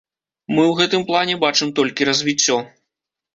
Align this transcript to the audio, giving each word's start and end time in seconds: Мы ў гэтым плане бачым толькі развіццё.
Мы 0.55 0.63
ў 0.63 0.73
гэтым 0.79 1.03
плане 1.09 1.35
бачым 1.43 1.75
толькі 1.81 2.09
развіццё. 2.11 2.57